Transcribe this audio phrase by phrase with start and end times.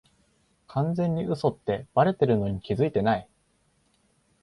[0.65, 3.29] 完全に嘘ってバレてるのに気づいてない